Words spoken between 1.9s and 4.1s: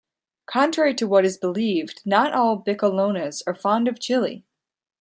not all Bicolanos are fond of